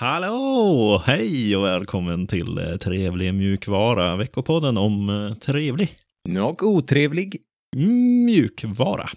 [0.00, 1.02] Hallå!
[1.06, 5.88] Hej och välkommen till eh, Trevlig mjukvara, veckopodden om eh, trevlig
[6.40, 7.36] Och otrevlig.
[8.26, 9.08] mjukvara.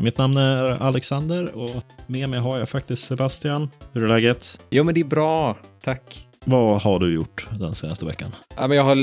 [0.00, 1.70] Mitt namn är Alexander och
[2.06, 3.70] med mig har jag faktiskt Sebastian.
[3.92, 4.60] Hur är läget?
[4.70, 5.56] Jo, men det är bra.
[5.82, 6.27] Tack.
[6.44, 8.34] Vad har du gjort den senaste veckan?
[8.56, 8.96] Ja, men jag har...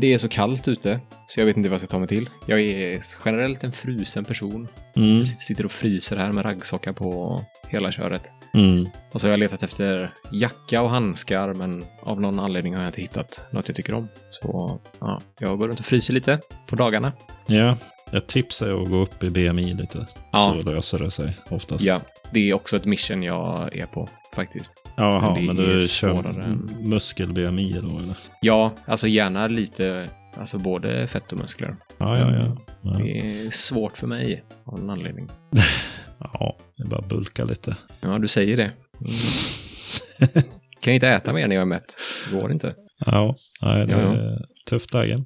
[0.00, 2.30] Det är så kallt ute, så jag vet inte vad jag ska ta mig till.
[2.46, 4.68] Jag är generellt en frusen person.
[4.96, 5.18] Mm.
[5.18, 8.32] Jag sitter och fryser här med raggsocka på hela köret.
[8.54, 8.88] Mm.
[9.12, 12.88] Och så har jag letat efter jacka och handskar, men av någon anledning har jag
[12.88, 14.08] inte hittat något jag tycker om.
[14.30, 17.12] Så ja, jag går runt och fryser lite på dagarna.
[17.46, 17.76] Ja,
[18.12, 20.06] ett tips är att gå upp i BMI lite.
[20.32, 20.56] Ja.
[20.62, 21.84] Så löser det sig oftast.
[21.84, 24.88] Ja, det är också ett mission jag är på faktiskt.
[24.96, 28.16] Jaha, Men men, du är kör än- muskel-BMI då eller?
[28.40, 31.76] Ja, alltså gärna lite, alltså både fett och muskler.
[31.98, 32.56] Ja, ja, ja.
[32.82, 35.28] Ja, Det är svårt för mig av någon anledning.
[36.18, 37.76] ja det är bara bulka lite.
[38.00, 38.64] Ja, du säger det.
[39.00, 40.32] Mm.
[40.80, 41.96] kan jag inte äta mer när jag är mätt.
[42.32, 42.74] Går inte.
[43.06, 44.14] Ja, nej, det Ja, ja.
[44.14, 44.38] är
[44.70, 45.24] tufft läge.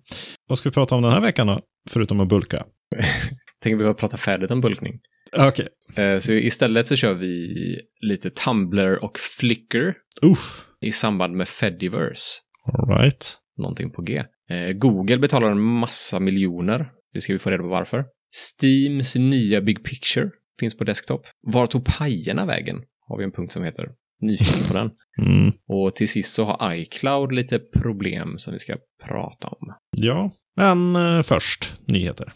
[0.49, 1.61] Vad ska vi prata om den här veckan då?
[1.91, 2.65] Förutom att bulka.
[3.63, 4.99] Tänker vi bara prata färdigt om bulkning.
[5.37, 5.69] Okej.
[5.97, 7.55] Eh, Så istället så kör vi
[8.01, 10.65] lite Tumblr och Flickr Usch.
[10.81, 12.41] i samband med Fediverse.
[12.65, 13.37] All right.
[13.57, 14.23] Någonting på G.
[14.51, 16.91] Eh, Google betalar en massa miljoner.
[17.15, 18.05] Det ska vi få reda på varför.
[18.35, 21.27] Steams nya Big Picture finns på desktop.
[21.47, 22.77] Var tog pajerna vägen?
[23.09, 23.89] Har vi en punkt som heter.
[24.21, 24.91] Nyfiken på den.
[25.23, 25.53] Mm.
[25.69, 29.73] Och till sist så har iCloud lite problem som vi ska prata om.
[29.97, 32.33] Ja, men eh, först nyheter.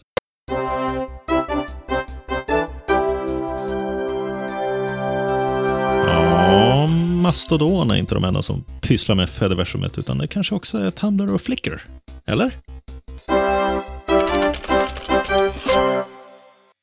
[7.23, 11.35] Mastodon är inte de enda som pysslar med Fediversumet, utan det kanske också är Tumblr
[11.35, 11.83] och Flickr.
[12.27, 12.51] Eller?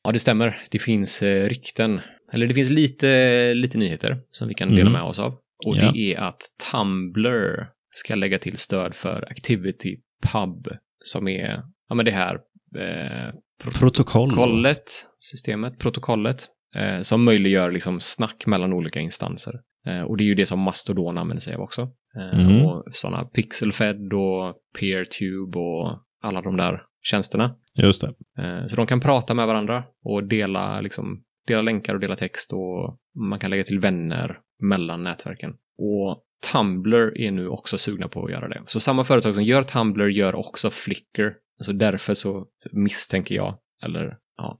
[0.04, 0.62] Ja, det stämmer.
[0.70, 2.00] Det finns eh, rykten.
[2.32, 4.92] Eller det finns lite, lite nyheter som vi kan dela Mm.
[4.92, 5.32] med oss av.
[5.66, 5.92] Och Ja.
[5.92, 6.40] det är att
[6.72, 9.96] Tumblr ska lägga till stöd för Activity
[10.32, 10.68] Pub
[11.04, 12.34] som är, ja men det här
[12.78, 13.90] eh, Protokoll.
[14.30, 19.52] protokollet, systemet, protokollet, eh, som möjliggör liksom snack mellan olika instanser.
[19.86, 21.88] Eh, och det är ju det som Mastodon använder sig av också.
[22.34, 22.66] Mm.
[22.66, 27.56] Och sådana Pixelfed och PeerTube och alla de där tjänsterna.
[27.74, 28.42] Just det.
[28.42, 32.52] Eh, Så de kan prata med varandra och dela, liksom, dela länkar och dela text
[32.52, 32.98] och
[33.30, 35.50] man kan lägga till vänner mellan nätverken.
[35.78, 38.62] Och Tumblr är nu också sugna på att göra det.
[38.66, 41.34] Så samma företag som gör Tumblr gör också Flickr.
[41.62, 44.58] Så därför så misstänker jag, eller ja,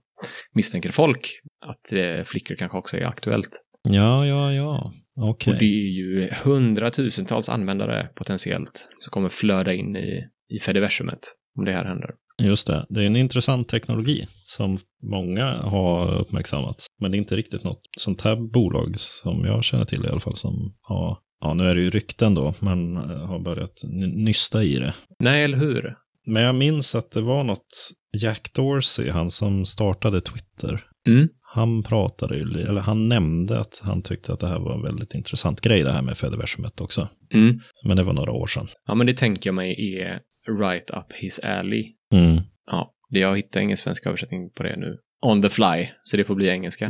[0.53, 3.49] misstänker folk att eh, Flickr kanske också är aktuellt.
[3.89, 4.93] Ja, ja, ja.
[5.21, 5.53] Okej.
[5.53, 10.23] Och det är ju hundratusentals användare potentiellt som kommer flöda in i,
[10.55, 11.19] i Fediversumet
[11.57, 12.09] om det här händer.
[12.41, 12.85] Just det.
[12.89, 16.85] Det är en intressant teknologi som många har uppmärksammat.
[17.01, 20.19] Men det är inte riktigt något sånt här bolag som jag känner till i alla
[20.19, 23.81] fall som har, ja nu är det ju rykten då, men eh, har börjat
[24.15, 24.93] nysta i det.
[25.19, 25.95] Nej, eller hur?
[26.25, 31.27] Men jag minns att det var något, Jack Dorsey, han som startade Twitter, Mm.
[31.53, 35.13] Han pratade ju, eller han nämnde att han tyckte att det här var en väldigt
[35.13, 37.09] intressant grej det här med Fediversumet också.
[37.33, 37.59] Mm.
[37.83, 38.67] Men det var några år sedan.
[38.87, 40.19] Ja, men det tänker jag mig är
[40.59, 41.85] right up his alley.
[42.13, 42.41] Mm.
[42.71, 44.97] Ja, det jag hittar ingen svensk översättning på det nu.
[45.21, 46.89] On the fly, så det får bli engelska.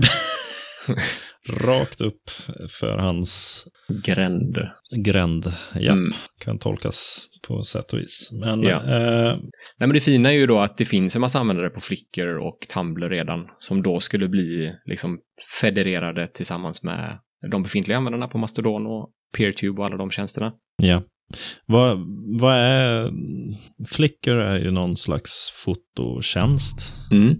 [1.49, 2.29] Rakt upp
[2.79, 3.65] för hans
[4.03, 4.55] Gränd.
[5.05, 5.45] gränd.
[5.75, 6.13] Ja, Mm.
[6.43, 8.29] kan tolkas på sätt och vis.
[8.31, 8.75] Men Ja.
[8.77, 9.37] eh,
[9.77, 12.37] Nej, men det fina är ju då att det finns en massa användare på Flickr
[12.47, 15.19] och Tumblr redan som då skulle bli liksom
[15.61, 17.19] federerade tillsammans med
[17.51, 20.53] de befintliga användarna på Mastodon och PeerTube och alla de tjänsterna.
[20.81, 21.03] ja.
[21.65, 21.97] Vad,
[22.39, 23.09] vad är...
[23.87, 26.95] Flickr är ju någon slags fototjänst.
[27.11, 27.35] Mm,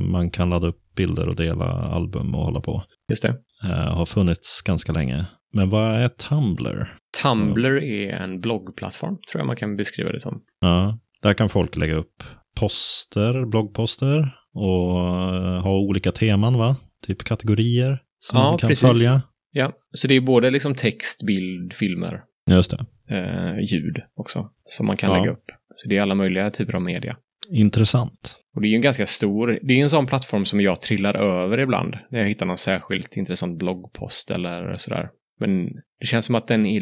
[0.00, 2.82] man kan ladda upp bilder och dela album och hålla på.
[3.10, 3.34] just det.
[3.64, 5.24] Eh, har funnits ganska länge.
[5.52, 6.94] Men vad är Tumblr?
[7.22, 10.42] Tumblr är en bloggplattform, tror jag man kan beskriva det som.
[10.60, 12.22] Ja, där kan folk lägga upp
[12.60, 16.76] poster, bloggposter och eh, ha olika teman, va?
[17.06, 18.88] Typ kategorier som Ja, man kan precis.
[18.88, 19.22] följa.
[19.52, 22.20] Ja, så det är både liksom text, bild, filmer,
[22.50, 22.86] Just det.
[23.16, 25.16] eh, ljud också, som man kan Ja.
[25.18, 25.44] lägga upp.
[25.76, 27.16] Så det är alla möjliga typer av media.
[27.50, 28.36] Intressant.
[28.56, 31.14] Och det är ju en ganska stor, det är en sån plattform som jag trillar
[31.14, 31.98] över ibland.
[32.10, 35.08] När jag hittar någon särskilt intressant bloggpost eller sådär.
[35.40, 35.66] Men
[36.00, 36.80] det känns som att den är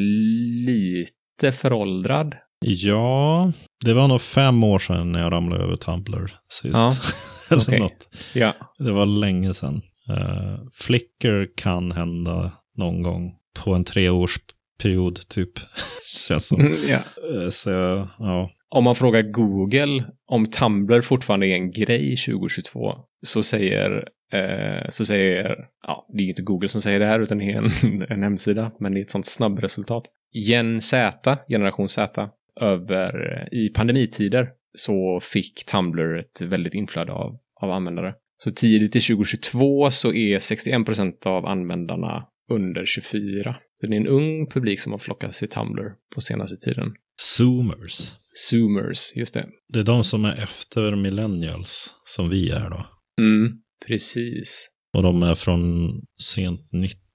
[0.67, 2.35] lite föråldrad.
[2.65, 3.53] Ja,
[3.85, 6.75] det var nog fem år sedan när jag ramlade över Tumblr sist.
[6.75, 6.95] Ja,
[7.51, 7.79] Eller okej.
[7.81, 8.09] något.
[8.35, 8.55] Ja.
[8.79, 9.83] Det var länge sedan.
[10.11, 13.33] Uh, Flickr kan hända någon gång
[13.65, 15.51] på en treårsperiod typ.
[16.29, 16.61] Känns som.
[16.61, 16.73] Mm.
[16.93, 17.71] Eh, Så
[18.19, 22.95] ja, om man frågar Google om Tumblr fortfarande är en grej 2022
[23.27, 27.21] så säger, eh, så säger, ja, det är ju inte Google som säger det här
[27.21, 30.03] utan det är en, en hemsida, men det är ett sånt snabbresultat.
[30.33, 32.29] Gen Z, generation Z,
[32.61, 38.15] över i pandemitider så fick Tumblr ett väldigt inflöde av, av användare.
[38.45, 43.57] Så tidigt i 2022 så är 61 procent av användarna under 24.
[43.83, 46.95] Så det är en ung publik som har flockats till Tumblr på senaste tiden.
[47.21, 48.15] Zoomers.
[48.35, 49.47] Zoomers, just det.
[49.73, 52.87] Det är de som är efter millennials, som vi är då.
[53.21, 53.53] Mm,
[53.87, 54.69] precis.
[54.97, 55.91] Och de är från
[56.23, 56.61] sent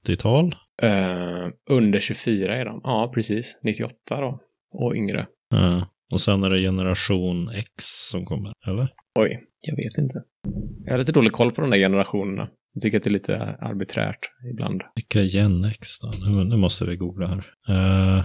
[0.08, 0.46] 90-tal.
[0.84, 2.82] Uh, under 24 är de.
[2.84, 3.60] Ja, precis.
[3.64, 4.40] 98 då.
[4.78, 5.28] Och yngre.
[5.54, 5.84] Uh,
[6.14, 7.70] och sen är det generation X
[8.12, 8.90] som kommer, eller?
[9.20, 10.24] Oj, jag vet inte.
[10.86, 12.50] Jag har lite dålig koll på de där generationerna.
[12.78, 14.82] Jag tycker att det är lite arbiträrt ibland.
[14.96, 16.12] Vilka är Gen X då?
[16.32, 17.38] Nu, nu måste vi googla här.
[17.70, 18.24] Uh...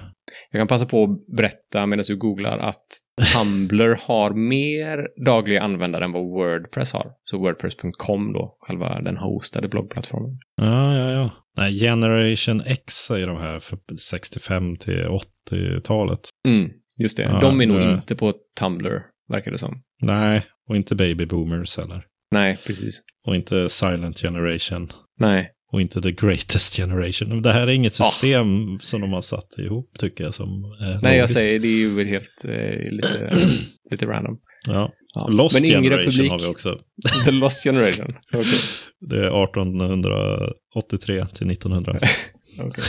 [0.50, 2.86] Jag kan passa på att berätta medan du googlar att
[3.34, 7.12] Tumblr har mer dagliga användare än vad Wordpress har.
[7.22, 10.38] Så Wordpress.com då, själva den hostade bloggplattformen.
[10.56, 11.30] Ja, ja, ja.
[11.56, 15.06] Nej, Generation X är de här för 65 till
[15.50, 16.20] 80-talet.
[16.48, 17.22] Mm, just det.
[17.22, 17.92] Ja, de är nog det...
[17.92, 19.82] inte på Tumblr, verkar det som.
[20.02, 22.06] Nej, och inte baby boomers heller.
[22.32, 23.02] Nej, precis.
[23.26, 24.92] Och inte silent generation.
[25.20, 25.50] Nej.
[25.72, 27.42] Och inte the greatest generation.
[27.42, 28.78] Det här är inget system oh.
[28.78, 32.44] som de har satt ihop tycker jag som Nej, jag säger det är ju helt
[32.44, 33.34] eh, lite,
[33.90, 34.38] lite random.
[34.66, 34.92] Ja.
[35.14, 35.28] ja.
[35.28, 36.78] Lost Men generation publik, har vi också.
[37.24, 38.08] The Lost generation.
[38.32, 38.58] Okay.
[39.00, 41.98] Det är 1883 till 1900.
[42.58, 42.84] Okay.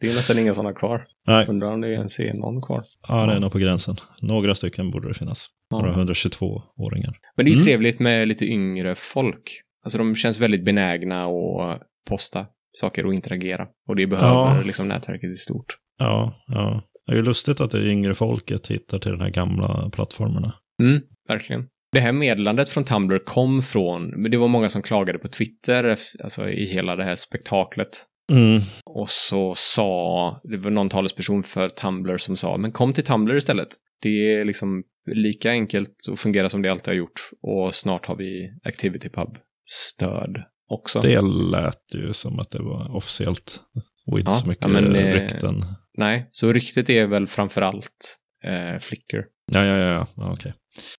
[0.00, 1.06] Det är nästan inga sådana kvar.
[1.26, 1.46] Nej.
[1.48, 2.84] Undrar om det ens är någon kvar.
[3.08, 3.96] Ja, det är nog på gränsen.
[4.22, 5.48] Några stycken borde det finnas.
[5.70, 7.18] Några 122-åringar.
[7.36, 7.64] Men det är ju mm.
[7.64, 9.62] trevligt med lite yngre folk.
[9.84, 13.66] Alltså de känns väldigt benägna att posta saker och interagera.
[13.88, 14.62] Och det behöver ja.
[14.66, 15.76] liksom nätverket i stort.
[15.98, 16.82] Ja, ja.
[17.06, 20.54] Det är ju lustigt att det yngre folket hittar till de här gamla plattformarna.
[20.82, 21.66] Mm, verkligen.
[21.92, 25.96] Det här meddelandet från Tumblr kom från, men det var många som klagade på Twitter,
[26.24, 27.88] alltså i hela det här spektaklet.
[28.32, 28.60] Mm.
[28.84, 33.36] Och så sa, det var någon talesperson för Tumblr som sa, men kom till Tumblr
[33.36, 33.68] istället.
[34.02, 37.30] Det är liksom lika enkelt att fungera som det alltid har gjort.
[37.42, 41.00] Och snart har vi ActivityPub-stöd också.
[41.00, 41.20] Det
[41.50, 43.60] lät ju som att det var officiellt.
[44.06, 45.64] Och inte ja, så mycket ja, men, eh, rykten.
[45.98, 49.24] Nej, så ryktet är väl framför allt eh, Flickr.
[49.52, 50.06] Ja, ja, ja, ja.
[50.16, 50.32] okej.
[50.32, 50.52] Okay.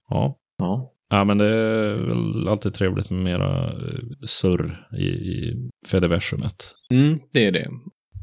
[0.10, 0.38] Ja.
[0.58, 0.94] ja.
[1.10, 5.56] Ja, men det är väl alltid trevligt med mera eh, surr i, i
[5.92, 6.74] fediversumet.
[6.94, 7.70] Mm, det är det.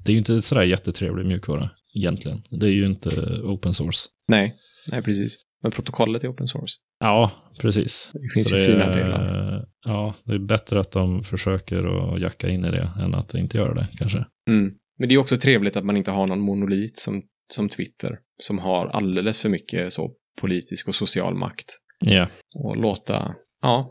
[0.05, 2.43] Det är ju inte sådär jättetrevlig mjukvara egentligen.
[2.51, 3.11] Det är ju inte
[3.43, 4.09] open source.
[4.29, 4.57] Nej,
[4.93, 5.37] nej precis.
[5.63, 6.75] Men protokollet är open source.
[7.01, 7.31] Ja,
[7.61, 8.11] precis.
[8.13, 9.65] Det finns Så ju det fina delar.
[9.85, 13.59] Ja, det är bättre att de försöker att jacka in i det än att inte
[13.59, 14.25] göra det kanske.
[14.51, 14.75] Mm.
[14.99, 17.23] Men det är också trevligt att man inte har någon monolit som,
[17.53, 20.11] som Twitter, som har alldeles för mycket så
[20.41, 21.67] politisk och social makt.
[22.05, 22.13] Ja.
[22.13, 22.29] Yeah.
[22.55, 23.91] Och låta, ja,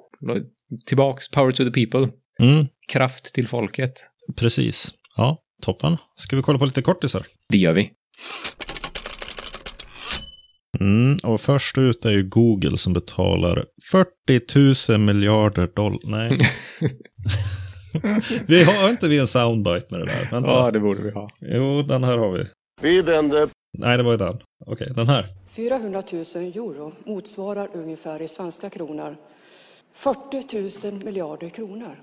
[0.86, 2.12] tillbaks, power to the people.
[2.40, 2.68] Mm.
[2.88, 3.94] Kraft till folket.
[4.36, 4.94] Precis.
[5.18, 5.98] Ja, toppen.
[6.18, 7.26] Ska vi kolla på lite kortisar?
[7.50, 7.92] Det gör vi.
[10.80, 16.00] Mm, och först ut är ju Google som betalar 40 000 miljarder dollar.
[16.04, 16.38] Nej.
[18.48, 20.28] vi har inte vi en soundbite med det där?
[20.32, 20.50] Vänta.
[20.50, 21.30] Ja, det borde vi ha.
[21.42, 22.46] Jo, den här har vi.
[22.82, 23.50] Vi vänder.
[23.80, 24.40] Nej, det var ju den.
[24.66, 25.26] Okej, den här.
[25.48, 29.18] 400 000 euro motsvarar ungefär i svenska kronor
[29.94, 32.00] 40 000 miljarder kronor.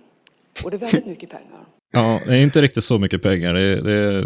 [0.64, 1.66] Och det är väldigt mycket pengar.
[1.94, 3.54] Ja, det är inte riktigt så mycket pengar.
[3.54, 4.24] Det är, det är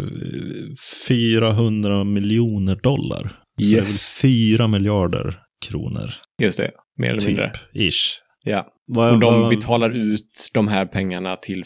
[1.07, 3.33] 400 miljoner dollar.
[3.61, 3.69] Så yes.
[3.71, 6.13] det är väl 4 miljarder kronor.
[6.41, 7.51] Just det, mer eller typ, mindre.
[7.73, 8.21] Ish.
[8.43, 11.63] Ja, och de betalar ut de här pengarna till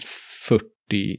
[0.48, 0.64] 40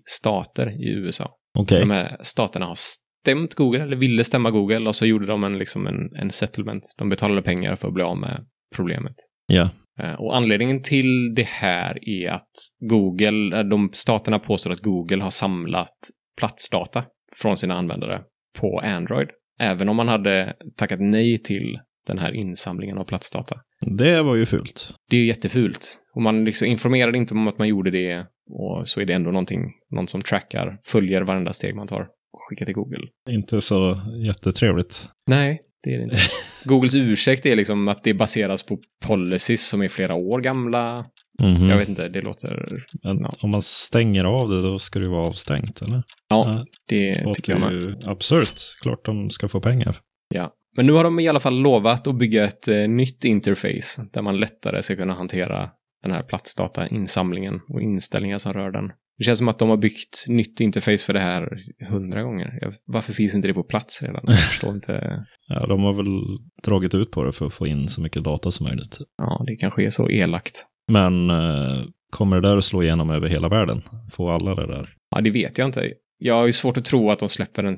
[0.04, 1.30] stater i USA.
[1.58, 1.80] Okay.
[1.80, 2.78] De här staterna har
[3.22, 6.82] stämt Google, eller ville stämma Google, och så gjorde de en, liksom en, en settlement.
[6.98, 9.14] De betalade pengar för att bli av med problemet.
[9.46, 9.68] Ja.
[10.00, 12.50] Eh, och anledningen till det här är att
[12.80, 15.96] Google, eh, de staterna påstår att Google har samlat
[16.38, 17.04] platsdata
[17.36, 18.22] från sina användare
[18.58, 19.28] på Android.
[19.60, 23.56] Även om man hade tackat nej till den här insamlingen av platsdata.
[23.98, 24.94] Det var ju fult.
[25.10, 25.98] Det är jättefult.
[26.14, 29.30] Och man liksom informerade inte om att man gjorde det och så är det ändå
[29.30, 33.06] någonting, någon som trackar, följer varenda steg man tar och skickar till Google.
[33.30, 35.08] Inte så jättetrevligt.
[35.26, 36.16] Nej, det är det inte.
[36.64, 41.06] Googles ursäkt är liksom att det baseras på policies som är flera år gamla.
[41.42, 41.70] Mm -hmm.
[41.70, 42.82] Jag vet inte, det låter...
[43.02, 43.32] Men, ja.
[43.40, 46.02] Om man stänger av det, då ska det vara avstängt, eller?
[46.28, 48.04] Ja, det, det tycker jag med.
[48.06, 48.80] Absurt.
[48.82, 49.96] Klart de ska få pengar.
[50.34, 54.06] Ja, men nu har de i alla fall lovat att bygga ett eh, nytt interface
[54.12, 55.70] där man lättare ska kunna hantera
[56.02, 58.92] den här platsdatainsamlingen och inställningar som rör den.
[59.22, 62.58] Det känns som att de har byggt nytt interface för det här hundra gånger.
[62.60, 64.20] Jag, varför finns inte det på plats redan?
[64.26, 65.24] Jag förstår inte.
[65.48, 68.50] Ja, de har väl dragit ut på det för att få in så mycket data
[68.50, 68.98] som möjligt.
[69.18, 70.66] Ja, det kanske är så elakt.
[70.92, 73.82] Men eh, kommer det där att slå igenom över hela världen?
[74.12, 74.88] Får alla det där?
[75.10, 75.92] Ja, det vet jag inte.
[76.18, 77.76] Jag har ju svårt att tro att de släpper en,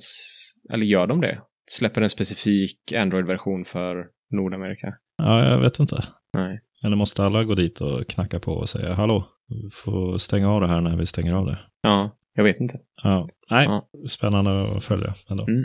[0.72, 1.40] eller gör de det?
[1.70, 4.94] Släpper en specifik Android-version för Nordamerika?
[5.16, 6.04] Ja, jag vet inte.
[6.32, 6.60] Nej.
[6.84, 9.28] Eller måste alla gå dit och knacka på och säga hallå,
[9.62, 11.58] vi får stänga av det här när vi stänger av det?
[11.82, 12.78] Ja, jag vet inte.
[13.02, 13.88] Ja, nej, Ja.
[14.08, 15.46] spännande att följa ändå.
[15.46, 15.64] Mm.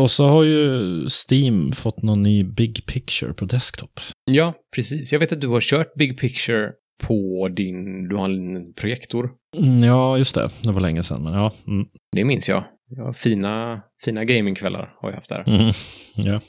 [0.00, 0.80] Och så har ju
[1.30, 4.00] Steam fått någon ny Big Picture på desktop.
[4.24, 5.12] Ja, precis.
[5.12, 9.30] Jag vet att du har kört Big Picture på din, du har en projektor.
[9.56, 10.50] Mm, ja, just det.
[10.62, 11.52] Det var länge sedan, men ja.
[11.66, 11.86] Mm.
[12.16, 12.64] Det minns jag.
[12.88, 15.44] Ja, fina, fina gamingkvällar har jag haft där.
[15.46, 15.72] Mm.
[16.14, 16.40] Ja, Eh,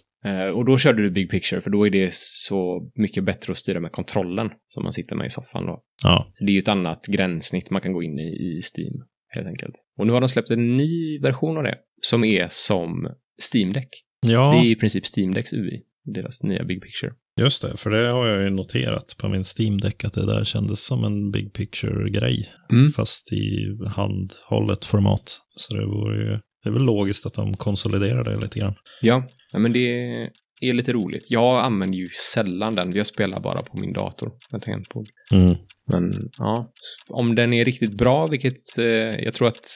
[0.54, 3.80] och då körde du Big Picture, för då är det så mycket bättre att styra
[3.80, 5.84] med kontrollen som man sitter med i soffan då.
[6.04, 6.30] ja.
[6.34, 8.94] Så det är ju ett annat gränssnitt man kan gå in i i Steam,
[9.30, 9.76] helt enkelt.
[9.98, 13.08] Och nu har de släppt en ny version av det, som är som
[13.54, 13.90] Steam Deck.
[14.28, 17.14] ja Det är i princip Steam Decks UI, deras nya Big Picture.
[17.40, 17.78] just det.
[17.78, 21.04] För det har jag ju noterat på min Steam Deck att det där kändes som
[21.04, 22.50] en Big Picture-grej.
[22.72, 22.92] Mm.
[22.92, 25.40] Fast i handhållet format.
[25.56, 28.76] Så det vore ju, det är väl logiskt att de konsoliderar det lite grann.
[29.02, 30.12] Ja, men det
[30.62, 31.32] är lite roligt.
[31.32, 35.06] Jag använder ju sällan den, jag spelar bara på min dator med tangentbord.
[35.32, 35.56] Mm.
[35.92, 36.72] Men ja,
[37.10, 38.86] om den är riktigt bra, vilket eh,
[39.24, 39.68] jag tror att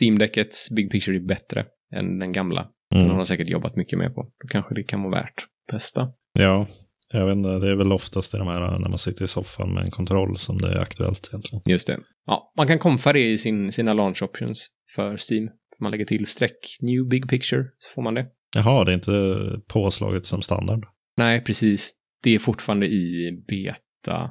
[0.00, 2.66] Steam Deckets Big Picture är bättre än den gamla.
[2.90, 3.16] Den har Mm.
[3.16, 4.22] de säkert jobbat mycket mer på.
[4.22, 6.08] Då kanske det kan vara värt att testa.
[6.32, 6.66] Ja,
[7.12, 7.48] jag vet inte.
[7.58, 10.38] Det är väl oftast i de här när man sitter i soffan med en kontroll
[10.38, 11.62] som det är aktuellt egentligen.
[11.66, 11.98] Just det.
[12.26, 15.48] Ja, man kan komfa det i sin, sina launch options för Steam.
[15.80, 18.26] Man lägger till streck new big picture så får man det.
[18.54, 20.86] Jaha, det är inte påslaget som standard.
[21.16, 21.92] Nej, precis.
[22.22, 24.30] Det är fortfarande i beta,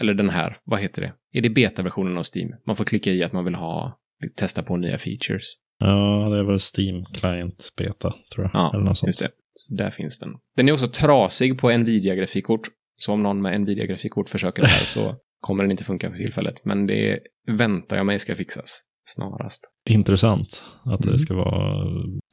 [0.00, 1.12] eller den här, vad heter det?
[1.38, 2.50] Är det beta-versionen av Steam?
[2.66, 3.98] Man får klicka i att man vill ha,
[4.36, 5.44] testa på nya features.
[5.78, 8.50] Ja, det är väl Steam Client Beta, tror jag.
[8.54, 9.08] Ja, Eller något sånt.
[9.08, 9.30] just det.
[9.52, 10.30] Så där finns den.
[10.56, 12.68] Den är också trasig på Nvidia-grafikkort.
[12.96, 16.64] Så om någon med Nvidia-grafikkort försöker det här så kommer den inte funka för tillfället.
[16.64, 19.64] Men det väntar jag mig ska fixas snarast.
[19.90, 21.12] Intressant att Mm.
[21.12, 21.84] det ska vara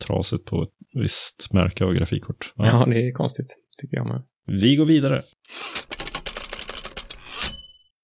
[0.05, 0.69] trasigt på ett
[1.01, 2.53] visst märke av grafikkort.
[2.55, 2.65] Ja.
[2.65, 4.21] Ja, det är konstigt, tycker jag med.
[4.47, 5.21] Vi går vidare.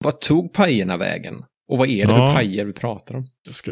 [0.03, 1.33] Vad tog pajerna vägen?
[1.67, 2.27] Och vad är det Ja.
[2.27, 3.27] för pajer vi pratar om?
[3.45, 3.71] Jag ska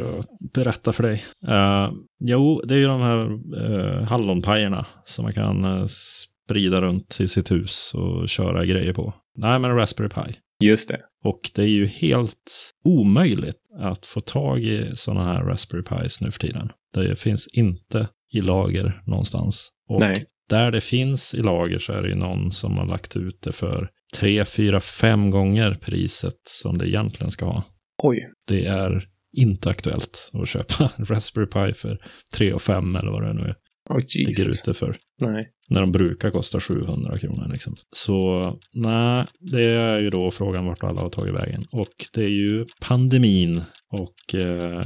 [0.54, 1.24] berätta för dig.
[1.48, 7.18] Uh, jo, det är ju de här uh, hallonpajerna som man kan eh, sprida runt
[7.20, 9.14] i sitt hus och köra grejer på.
[9.38, 10.34] Nej, men Raspberry Pi.
[10.60, 11.02] Just det.
[11.24, 16.32] Och det är ju helt omöjligt att få tag i sådana här Raspberry Pis nu
[16.32, 16.72] för tiden.
[16.94, 19.70] Det finns inte i lager någonstans.
[19.90, 20.26] Och Nej.
[20.50, 23.52] där det finns i lager så är det ju någon som har lagt ut det
[23.52, 27.64] för tre, fyra, fem gånger priset som det egentligen ska ha.
[28.04, 28.32] Oj.
[28.48, 32.02] Det är inte aktuellt att köpa Raspberry Pi för
[32.36, 33.56] 3 och 5 eller vad det nu är.
[33.90, 34.98] Oh, ligger ute för.
[35.22, 35.50] Nej.
[35.70, 37.76] När de brukar kosta 700 kronor liksom.
[37.96, 38.42] Så
[38.74, 41.64] nej, det är ju då frågan vart alla har tagit vägen.
[41.72, 44.82] Och det är ju pandemin och eh,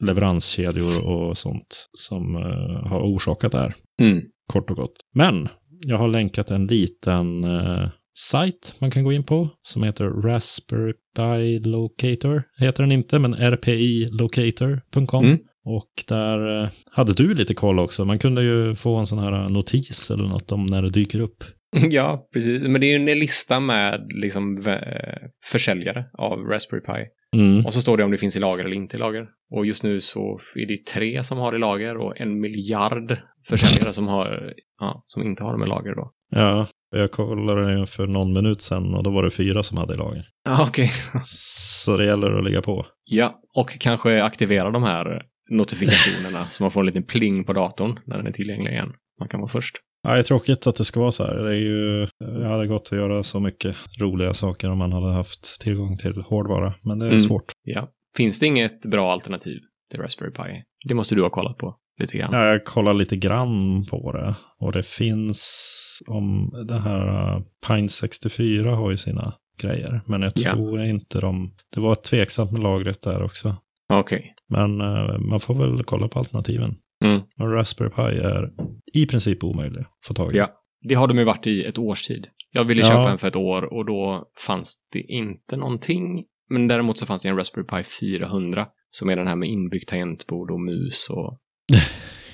[0.00, 3.74] leveranskedjor och sånt som eh, har orsakat det här.
[4.00, 4.22] Mm.
[4.46, 4.96] Kort och gott.
[5.14, 5.48] Men
[5.80, 10.92] jag har länkat en liten eh, sajt man kan gå in på som heter Raspberry
[11.16, 12.42] Pi Locator.
[12.58, 15.24] Heter den inte, men rpilocator.com.
[15.24, 15.38] Mm.
[15.66, 18.04] Och där eh, hade du lite koll också.
[18.04, 21.44] Man kunde ju få en sån här notis eller något om när det dyker upp.
[21.90, 22.62] Ja, precis.
[22.62, 27.06] Men det är ju en lista med liksom vä- försäljare av Raspberry Pi.
[27.36, 27.66] Mm.
[27.66, 29.26] Och så står det om det finns i lager eller inte i lager.
[29.54, 33.18] Och just nu så är det tre som har i lager och en miljard
[33.48, 36.10] försäljare som, har, ja, som inte har dem i lager då.
[36.30, 39.96] Ja, jag kollade för någon minut sedan och då var det fyra som hade i
[39.96, 40.24] lager.
[40.44, 40.90] Ja, okej.
[41.24, 42.86] Så det gäller att ligga på.
[43.04, 47.98] Ja, och kanske aktivera de här notifikationerna så man får en liten pling på datorn
[48.06, 48.92] när den är tillgänglig igen.
[49.20, 49.76] Man kan vara först.
[50.02, 51.34] Ja, det är tråkigt att det ska vara så här.
[51.36, 52.06] Det är ju,
[52.40, 56.22] det hade gått att göra så mycket roliga saker om man hade haft tillgång till
[56.22, 56.74] hårdvara.
[56.84, 57.20] Men det är Mm.
[57.22, 57.52] svårt.
[57.62, 57.88] Ja.
[58.16, 59.58] Finns det inget bra alternativ
[59.90, 60.62] till Raspberry Pi?
[60.88, 62.30] Det måste du ha kollat på lite grann.
[62.32, 64.34] Ja, jag kollar lite grann på det.
[64.60, 65.62] Och det finns
[66.08, 70.00] om det här uh, Pine 64 har ju sina grejer.
[70.06, 70.52] Men jag Ja.
[70.52, 71.54] tror inte de...
[71.74, 73.56] Det var tveksamt med lagret där också.
[73.92, 74.34] Okej.
[74.48, 76.74] Men eh, man får väl kolla på alternativen.
[77.04, 77.20] Mm.
[77.36, 78.50] Men Raspberry Pi är
[78.94, 80.38] i princip omöjlig att få tag i.
[80.38, 80.50] Ja.
[80.88, 82.26] Det har de ju varit i ett års tid.
[82.52, 82.88] Jag ville Ja.
[82.88, 86.24] köpa en för ett år och då fanns det inte någonting.
[86.50, 89.88] Men däremot så fanns det en Raspberry Pi 400 som är den här med inbyggt
[89.88, 91.38] tangentbord och mus och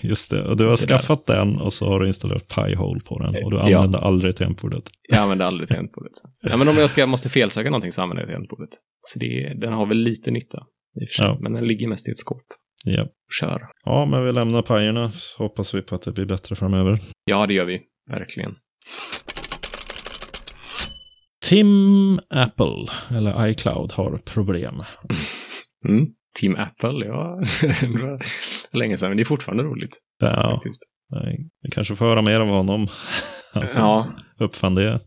[0.05, 3.45] Just det, och du har skaffat den och så har du installerat Pi-hole på den
[3.45, 3.63] och du Ja.
[3.63, 4.83] använder aldrig tangentbordet.
[5.09, 6.13] Jag använder aldrig tangentbordet.
[6.51, 8.69] Ja, men om jag ska, måste felsöka någonting så använder jag tangentbordet.
[9.01, 10.63] Så det, den har väl lite nytta.
[10.95, 11.39] Ja.
[11.41, 12.43] Men den ligger mest i ett skåp.
[12.85, 13.05] Ja.
[13.41, 13.63] Kör.
[13.85, 16.99] ja, men vi lämnar pajerna hoppas vi på att det blir bättre framöver.
[17.25, 17.81] Ja, det gör vi.
[18.11, 18.55] Verkligen.
[21.45, 24.83] Tim Apple, eller iCloud, har problem.
[25.89, 26.07] Mm.
[26.41, 27.43] Team Apple, ja.
[28.79, 29.99] länge sedan, men det är fortfarande roligt.
[30.19, 30.63] Ja,
[31.63, 32.87] vi kanske får höra mer om honom.
[33.53, 34.99] Han som Ja, uppfann det eh,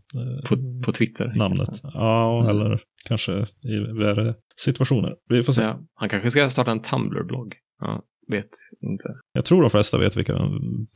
[0.49, 1.33] på, på Twitter.
[1.35, 1.69] namnet.
[1.83, 2.49] Ja, Mm.
[2.57, 3.31] eller kanske
[3.67, 5.15] i värre situationer.
[5.29, 5.61] Vi får se.
[5.61, 7.55] Ja, han kanske ska starta en Tumblr-blogg.
[7.81, 8.49] Ja, vet
[8.81, 9.03] inte.
[9.33, 10.39] Jag tror de flesta vet vilka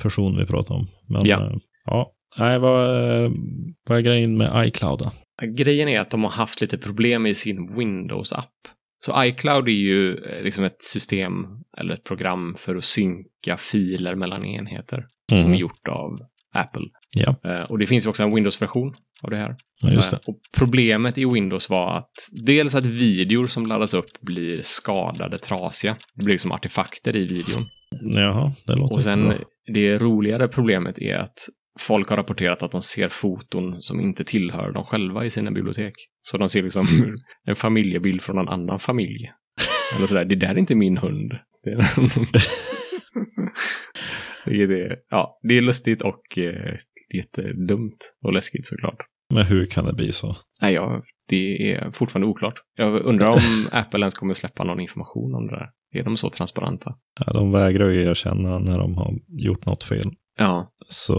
[0.02, 0.88] person vi pratar om.
[1.08, 1.46] Men Ja.
[1.46, 2.14] eh, ja.
[2.38, 2.90] Nej, vad,
[3.90, 5.12] vad är grejen med iCloud då?
[5.48, 8.52] Grejen är att de har haft lite problem i sin Windows-app.
[9.06, 14.16] Så iCloud är ju eh, liksom ett system eller ett program för att synka filer
[14.16, 15.54] mellan enheter som Mm.
[15.54, 16.20] är gjort av
[16.54, 16.82] Apple.
[17.16, 19.56] Ja, Eh, Och det finns ju också en Windows-version av det här.
[19.82, 20.18] ja, just det.
[20.18, 22.12] Eh, Och problemet i Windows var att
[22.46, 25.96] dels att videor som laddas upp blir skadade, trasiga.
[26.16, 27.64] Det blir liksom artefakter i videon.
[28.14, 29.38] Jaha, det låter Och inte sen bra.
[29.74, 31.38] det roligare problemet är att
[31.80, 35.94] folk har rapporterat att de ser foton som inte tillhör dem själva i sina bibliotek.
[36.22, 36.88] Så de ser liksom
[37.48, 39.32] en familjebild från en annan familj.
[39.98, 41.32] Eller sådär, det där är inte min hund.
[44.50, 44.96] Är, det.
[45.10, 46.76] Ja, det är lustigt och eh,
[47.14, 48.98] jättedumt och läskigt såklart.
[49.34, 50.36] Men hur kan det bli så?
[50.62, 52.62] Nej, ja, det är fortfarande oklart.
[52.76, 53.40] Jag undrar om
[53.72, 55.70] Apple ens kommer släppa någon information om det där.
[56.00, 56.96] Är de så transparenta?
[57.26, 60.12] Ja, de vägrar ju erkänna när de har gjort något fel.
[60.38, 61.14] Ja, Så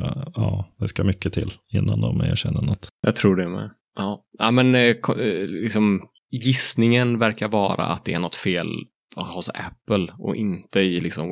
[0.00, 2.88] ja, ja, det ska mycket till innan de erkänner något.
[3.02, 3.70] jag tror det med.
[3.96, 8.66] Ja, ja men eh, eh, liksom gissningen verkar vara att det är något fel
[9.34, 11.30] hos Apple och inte i liksom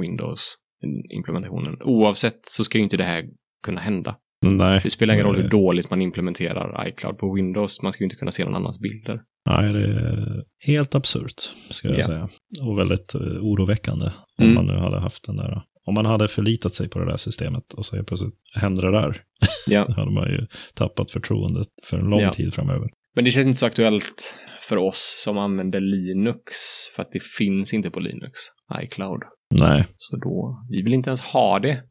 [0.83, 1.77] Windows-implementationen.
[1.83, 3.25] Oavsett så ska ju inte det här
[3.67, 4.17] kunna hända.
[4.47, 7.83] Nej, Det spelar ingen roll hur dåligt man implementerar iCloud på Windows.
[7.83, 9.21] Man ska ju inte kunna se någon annans bilder.
[9.47, 12.07] nej, det är helt absurt, ska jag Ja.
[12.07, 12.29] säga.
[12.63, 14.05] Och väldigt eh, oroväckande
[14.39, 14.55] om Mm.
[14.55, 15.63] man nu hade haft den där.
[15.87, 19.23] Om man hade förlitat sig på det där systemet och så plötsligt händer det där.
[19.67, 19.85] Ja.
[19.89, 22.33] Då hade man ju tappat förtroendet för en lång Ja.
[22.33, 22.89] tid framöver.
[23.15, 26.53] Men det känns inte så aktuellt för oss som använder Linux,
[26.97, 28.39] för att det finns inte på Linux,
[28.83, 29.21] iCloud.
[29.55, 31.83] Nej, Så då, vi vill inte ens ha det.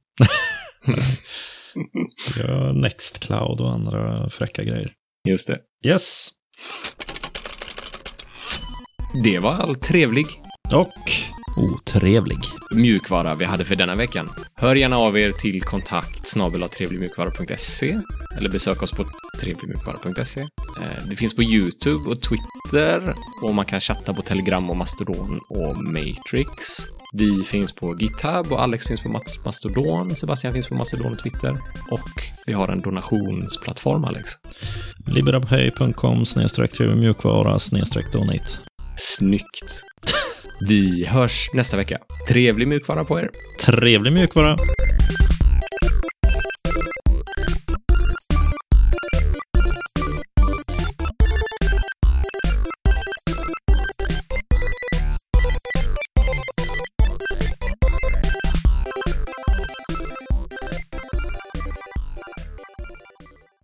[2.37, 4.93] ja, Nextcloud och andra fräcka grejer.
[5.29, 5.59] Just det.
[5.85, 6.29] Yes,
[9.23, 10.25] Det var all trevlig
[10.73, 10.93] och
[11.57, 12.39] otrevlig.
[12.75, 14.29] mjukvara vi hade för denna veckan.
[14.55, 16.35] Hör gärna av er till kontakt
[16.77, 17.97] trevligmjukvara.se
[18.37, 19.05] eller besök oss på
[19.41, 20.41] trevligmjukvara.se.
[20.41, 25.39] Eh, Det finns på YouTube och Twitter och man kan chatta på Telegram och Mastodon
[25.49, 26.57] och Matrix.
[27.13, 31.19] Vi finns på GitHub och Alex finns på Mas- Mastodon, Sebastian finns på Mastodon och
[31.19, 31.57] Twitter
[31.91, 32.09] och
[32.47, 34.31] vi har en donationsplattform, Alex.
[35.07, 38.45] Liberapay.com snedstreck mjukvara snedstreck donate.
[38.97, 39.83] Snyggt!
[40.61, 41.97] Vi hörs nästa vecka.
[42.27, 43.29] Trevlig mjukvara på er!
[43.59, 44.57] Trevlig mjukvara!